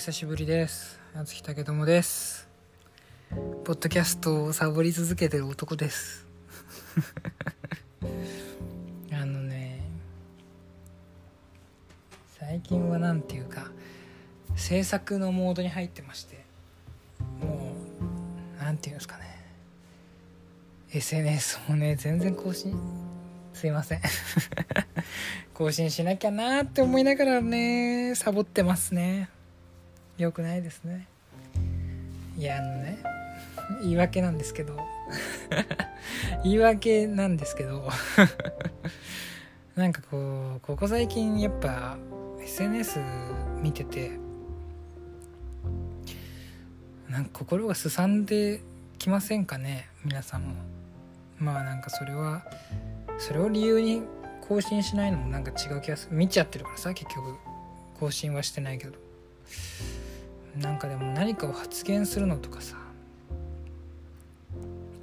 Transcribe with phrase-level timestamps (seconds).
[0.00, 0.98] 久しぶりです。
[1.14, 2.48] 夏木武友です。
[3.64, 6.26] ポッドキャストをサボり続けてる男です。
[9.12, 9.82] あのね
[12.38, 13.70] 最近は何ていうか
[14.56, 16.46] 制作のモードに入ってまして
[17.38, 17.74] も
[18.58, 19.24] う何て言うんですかね。
[20.92, 22.74] SNS もね全然更新
[23.52, 24.00] すいません。
[25.52, 29.28] 更新しなきゃなって思いながらねサボってますね
[30.20, 31.06] 良くないですね。
[32.36, 32.98] いやあのね
[33.82, 34.76] 言い訳なんですけど。
[36.44, 37.88] 言い訳なんですけど。
[39.76, 41.96] なんかこうここ最近やっぱ
[42.42, 43.00] SNS
[43.62, 44.10] 見てて
[47.08, 48.60] なんか心がすさんで
[48.98, 49.88] きませんかね？
[50.04, 50.54] 皆さんも。
[51.38, 52.44] まあなんかそれは
[53.18, 54.02] それを理由に
[54.46, 56.16] 更新しないのもなんか違う気がする。
[56.16, 57.36] 見ちゃってるからさ結局。
[57.98, 58.94] 更新はしてないけど
[60.56, 62.76] なんかでも何かを発言するのとかさ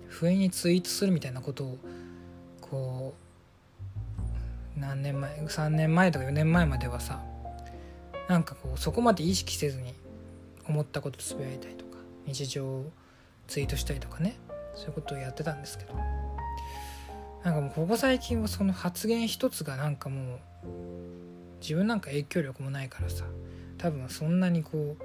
[0.08, 1.78] 不意にツイートするみたいなことを
[2.62, 3.14] こ
[4.76, 7.22] う何年前3年前とか4年前まではさ
[8.28, 9.94] なんかこうそこまで意識せずに
[10.68, 12.92] 思ったことつぶやいたりとか日常を
[13.48, 14.36] ツイートしたりとかね
[14.76, 15.94] そういうことをやってたんですけど
[17.44, 20.40] なんかもうここ最近はその発言一つがなんかもう
[21.62, 23.24] 自分なんか影響力もないからさ
[23.78, 25.04] 多分そんなにこう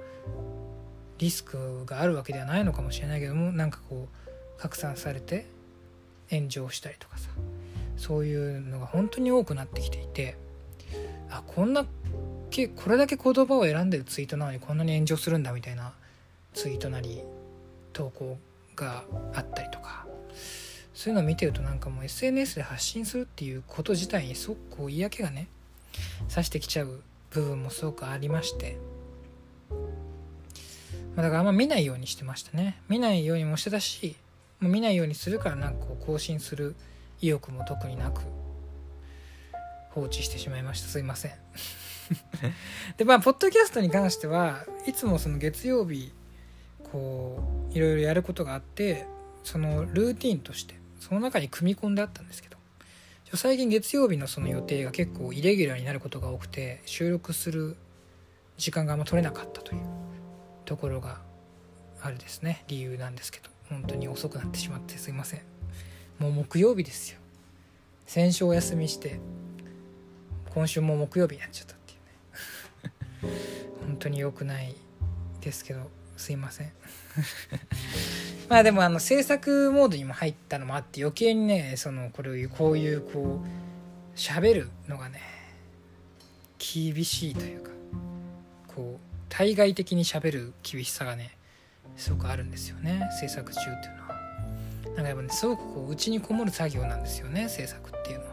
[1.19, 5.45] リスクがあるわけではないのかもしれないけどもなんかこう拡散されて
[6.29, 7.29] 炎上したりとかさ
[7.97, 10.35] そういうのが本当に多くなってきていて
[11.29, 11.85] あこんな
[12.49, 15.93] けこれだけ言葉を選んでるツイートなのにこんなに炎上するんだみたいな
[16.53, 17.21] ツイートなり
[17.93, 18.37] 投稿
[18.75, 20.05] があったりとか
[20.93, 25.47] そういうのを見てるとなんかもう SNS で発信するっていうこと自体にすごくこう嫌気がね
[26.27, 27.01] さしてきちゃう
[27.33, 28.77] 部分もすごくありまして、
[31.15, 32.79] ま、だからあんま見ないようにしてましたね。
[32.89, 34.15] 見ないようにもしてたし
[34.59, 36.75] もう見ないようにするからなんかこう更新する
[37.21, 38.21] 意欲も特になく
[39.89, 40.87] 放置してしまいました。
[40.87, 41.31] すいません。
[42.97, 46.11] でまあポッドキャストに関してはいつもその月曜日
[46.91, 49.05] こういろいろやることがあって
[49.43, 52.57] そのルーティンとしてその中に組み込んであったんですけど
[53.35, 57.77] 最近月曜日のその予定が結構イレギュラーになることが多くて収録する
[58.57, 59.81] 時間があんま取れなかったという
[60.65, 61.19] ところが
[61.99, 62.63] あるですね。
[62.67, 65.41] 理由なんですけど本当に遅くなってしまってすいません。
[66.19, 67.17] もう木曜日ですよ。
[68.05, 69.19] 先週お休みして
[70.53, 71.95] 今週も木曜日になっちゃったってい
[73.23, 73.37] うね。
[73.87, 74.75] 本当に良くない
[75.41, 76.71] ですけどすいません。
[78.53, 85.21] まあでもあの制作モードにも入ったのもあって余計にねそのこれをこういうこう喋るのがね
[86.59, 87.71] 厳しいというか
[88.67, 91.35] こう対外的に喋る厳しさがね
[91.97, 94.21] すごくあるんですよね制作中っていうのは。
[94.85, 98.31] なんかやっぱねすごくこう内にこもる作業なんですよね制作っていうのは。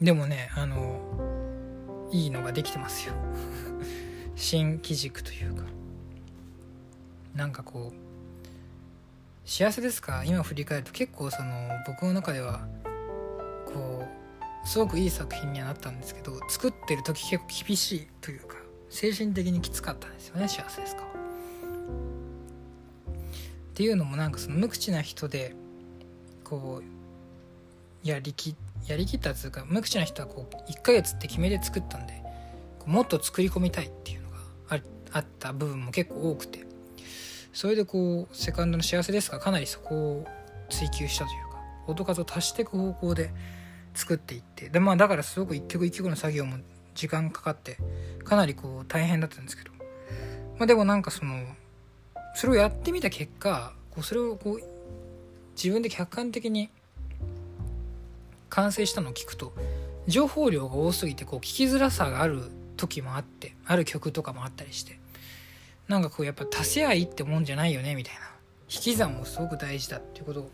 [0.00, 0.98] でもねあの
[2.10, 3.14] いいのができてますよ。
[4.34, 5.62] 新機軸というか。
[7.38, 10.24] なんかこう幸せですか？
[10.24, 12.66] 今振り返ると結構その僕の中では
[13.64, 14.04] こ
[14.64, 18.56] うすごくいい作品にはなったんですけど作ってる時結構厳しいというか
[18.90, 21.02] 精神的にきつかったんですよね幸せですか？
[21.02, 21.06] っ
[23.74, 25.54] ていうのもなんかその無口な人で
[26.42, 28.56] こうやりき
[28.88, 32.20] やりきったっていうか無口な人はこう1ヶ月って決めて作ったんで
[32.84, 34.40] もっと作り込みたいっていうのが
[35.12, 36.66] あった部分も結構多くて。
[37.58, 40.26] それでこうセカンドの幸せですがかなりそこを
[40.70, 41.58] 追求したというか
[41.88, 43.32] 音数を足していく方向で
[43.94, 46.58] 作っていってでまあだからすごく一曲一曲の作業も
[46.94, 47.76] 時間かかって
[48.22, 49.72] かなりこう大変だったんですけど。
[50.56, 51.34] まあでもなんかその
[52.36, 54.62] それをやってみた結果こうそれをこう
[55.56, 56.70] 自分で客観的に
[58.50, 59.52] 完成したのを聞くと
[60.06, 65.00] 情報量が多すぎてこう聞きづらさがある時もあってある曲とかもあったりして。
[65.88, 68.20] なんかこうやっぱ足せ合いってもんじゃないよねみたいな
[68.70, 70.50] 引き算もすごく大事だっていうことを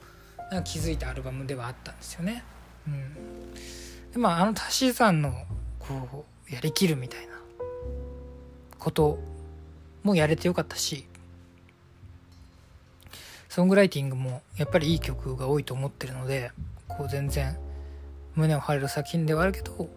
[0.50, 2.44] なんか気づいたアルバムではあったんですよね。
[2.86, 3.52] うん、
[4.12, 5.32] でまああの足し算の
[5.80, 7.32] こうやりきるみたいな
[8.78, 9.18] こと
[10.02, 11.06] もやれてよかったし
[13.48, 16.52] ソングライティングもやっぱりいい曲が多いと思ってるので
[16.88, 17.56] こう全然
[18.34, 19.88] 胸を張れる作品ではあるけど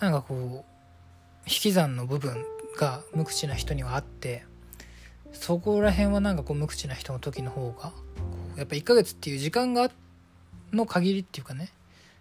[0.00, 0.70] なんかこう
[1.46, 2.44] 引き算の部分
[2.80, 4.44] が無口な人にはあって
[5.32, 7.92] そこら辺はなんかこう無口な人の時の方が
[8.56, 9.90] やっぱ1ヶ月っていう時間が
[10.72, 11.70] の限りっていうかね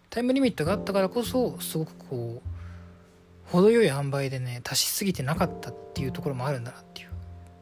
[0.10, 7.10] タイムリミットがあったからこそすごくこう程よい塩梅でね足しすぎてなかったっていうところもあるんだなっていう。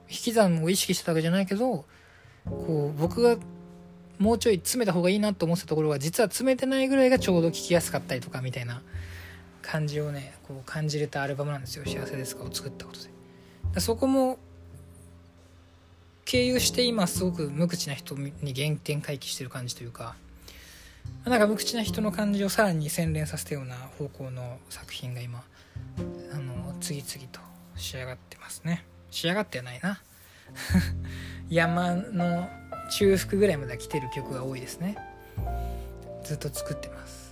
[0.09, 1.85] 引き算を意識してたわけじゃないけど
[2.45, 3.37] こう僕が
[4.19, 8.81] もうちょい詰めた方がいいなと思ってたところが実は詰めてないぐらいがちょうど聴きやすかったりとかみたいな
[9.67, 13.09] 感じをねこう感じれたアルバムなんですよ「幸せですか?」を作ったことで。
[13.81, 14.39] そこも
[16.25, 20.15] 経由して今すごく無口な人に原点回帰してる感じというか
[21.25, 25.43] なんか無口な人の感じをさらに洗練させたような方向の作品が今
[26.31, 27.39] あの次々と
[27.75, 28.85] 仕上がってますね。
[29.11, 30.01] 仕上がってはないな。
[31.49, 32.49] 山の
[32.89, 34.97] 中腹ぐらいまで来てる曲が多いですね。
[36.23, 37.26] ずっと作ってます。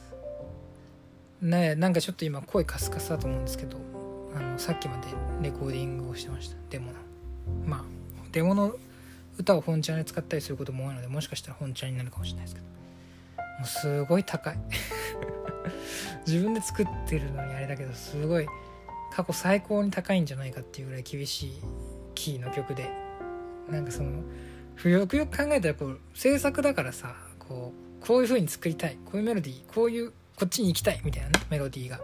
[1.46, 3.78] ねなんかちょっと今声カスカスだと思うんですけど
[4.36, 5.08] あのさっきまで
[5.42, 6.58] レコーディングをしてました。
[6.70, 6.94] デモの。
[7.66, 7.84] まあ
[8.32, 8.76] デモの
[9.38, 12.68] 歌を本ちゃんで使ったりすることも多いのでもしかしたら本ちゃんになるかもしれないですけど。
[12.68, 14.58] もうすごい高い。
[16.28, 18.48] 自分で作ってるのにあれだけどすごい
[19.12, 21.62] 過去最高に高いんじゃないかっていうぐらい厳しい
[22.14, 22.90] キーの曲で。
[23.70, 24.22] なんかその
[24.84, 28.98] よくよく考えたらこう制作だからさこうこういう風に作りたい。
[29.06, 32.00] こういうメロディーこういうこっちに行きたいみたいなねメロディーが。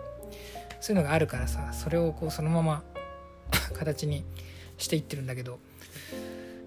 [0.81, 2.83] そういうのがあるからさそれをこうそのまま
[3.77, 4.25] 形に
[4.77, 5.59] していってるんだけど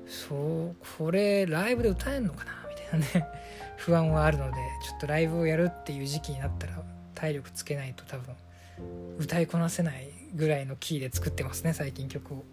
[0.06, 3.28] そうこれライブで歌えんのかなみたいなね
[3.76, 4.56] 不安はあるので
[4.88, 6.80] ちょっとライブをやるっていう時期になったら
[7.14, 8.34] 体力つけないと多分
[9.18, 12.44] 歌いこなせないぐらいのキーで作ってますね最近曲を。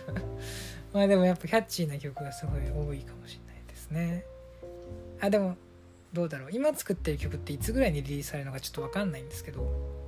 [0.92, 4.24] まあでもやっぱキャッチーな曲がすごい多いかもしれないですね。
[5.20, 5.56] あでも
[6.12, 6.50] どうだろう。
[6.52, 10.00] 今作ってる曲っていつぐらいにリリースされるのかちょっと分かんないんですけど。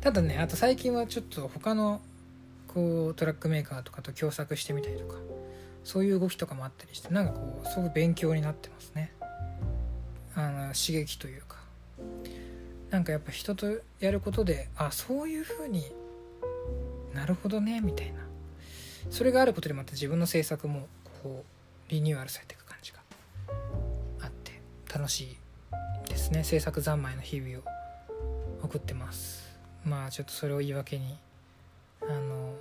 [0.00, 2.00] ただねあと最近はちょっと他の
[2.68, 5.16] こうトラックメーカーとかと共作してみたりとか
[5.82, 9.12] そういう動きとかもあったりしてなんかこうすごく勉強になってますね。
[10.34, 11.58] あの刺激というか。
[12.90, 13.66] なんかやっぱ人と
[14.00, 15.84] やることであそういう風に
[17.12, 18.20] なるほどねみたいな。
[19.10, 20.86] それがあることでまた自分の制作も
[21.22, 21.44] こ
[21.88, 22.57] うリニューアルされて
[24.98, 26.42] 楽しいですね。
[26.42, 27.62] 制作三昧の日々を
[28.64, 29.56] 送ってます。
[29.84, 31.16] まあちょっとそれを言い訳に
[32.02, 32.52] あの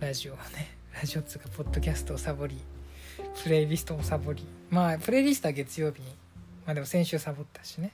[0.00, 2.60] ラジオをね ラジオっつうかポッドキャストをサボり
[3.44, 4.44] プレイリストもサボり。
[4.70, 6.08] まあプレイリストは月曜日に
[6.66, 7.92] まあでも先週サボったしね。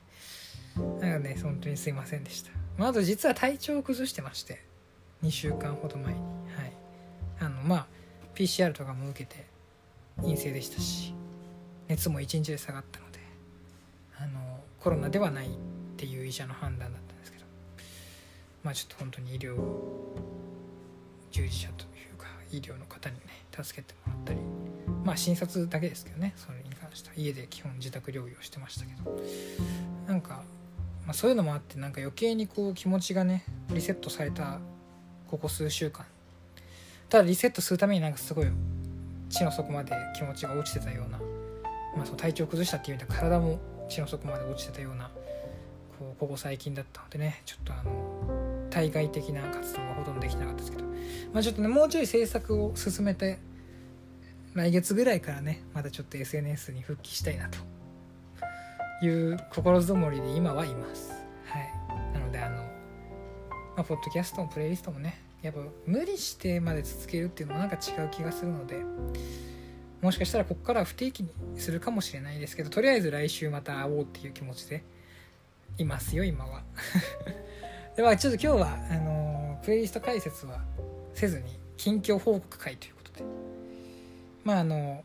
[0.76, 4.64] なんかね本当にすいませんでした、まあ、あと実は体調を崩してまして
[5.22, 6.20] 2週間ほど前に。
[6.20, 6.72] はい。
[7.38, 7.86] あのまあ
[8.34, 9.44] PCR とかも受けて
[10.22, 11.12] 陰性でしたし
[11.86, 13.09] 熱も1日で下がったので
[14.20, 15.50] あのコロナではないっ
[15.96, 17.44] ていう医者の判断だったんですけど
[18.62, 19.56] まあちょっと本当に医療
[21.30, 23.22] 従事者というか医療の方にね
[23.62, 24.38] 助けてもらったり
[25.04, 27.14] まあ診察だけですけどねそれに関しては。
[27.16, 29.20] 家で基本自宅療養してましたけど
[30.06, 30.42] なんか、
[31.06, 34.58] まあ、そういうのもあってなんか余計にこう気持ちがねリセットされた
[35.28, 36.04] ここ数週間。
[37.08, 38.46] ただリセットするためになんかすごい
[39.28, 41.18] 地の底まで気持ちが落ちてたような、
[41.96, 43.58] まあ、その体調崩したっていう意味で体も
[43.90, 45.10] 地の底まで落ちてたような
[45.98, 50.84] こうここ最近だったのでねちょっとあの対外的な活動はほとんどできなかったですけど、
[51.32, 53.38] まあ、ちょっとねもうちょい制作を進めて
[54.54, 57.58] 来月ぐらいからねまたちょっと SNS に復帰したいなと。
[59.02, 61.10] いう心づもりで今はいます。
[61.46, 62.12] はい。
[62.12, 62.64] なのであの、ま
[63.78, 68.76] あ、ポッドキャストもプレイリストもねやっぱ無理してまで続けるっていうのもなんか違う気がするので
[70.00, 74.82] もしかしたらここから不定期にするかもしれないですけどとりあえず来週また会おうっていう気持ちで
[75.78, 76.62] いますよ今は。
[77.96, 80.60] ではちょっと今日はあのプレイリスト解説は
[81.14, 83.24] せずに近況報告会ということで。
[84.44, 85.04] まああの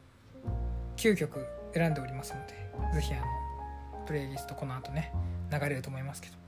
[0.98, 2.54] 9曲選んでおりますので
[2.94, 5.12] 是非あのプレイリストこの後ね
[5.52, 6.46] 流れると思いますけど。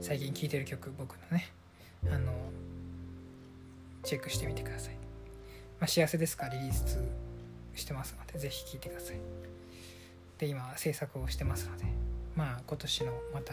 [0.00, 1.48] 最近聴いてる曲僕のね
[2.12, 2.32] あの
[4.02, 4.96] チェックしてみてください、
[5.84, 6.98] まあ、幸せですかリリース
[7.74, 9.16] してますので是非聴いてください。
[10.38, 11.84] で今制作をしてますので。
[12.34, 13.52] まあ今年のまた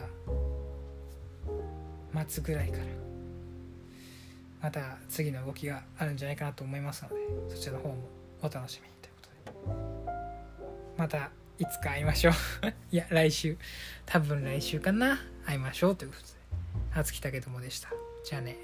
[2.30, 2.84] 末ぐらいから
[4.62, 7.16] また次の動きがあるんじゃないかなと思いますので
[7.50, 7.98] そちらの方も
[8.42, 10.14] お楽しみにということで。
[10.98, 12.34] またいつか会いましょう。
[12.96, 13.58] いや来週。
[14.06, 15.20] 多分来週かな。
[15.46, 16.28] 会いましょうということで。
[16.92, 17.90] 初木武友でした。
[18.24, 18.56] じゃあね。